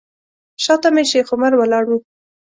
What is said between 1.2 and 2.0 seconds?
عمر ولاړ و.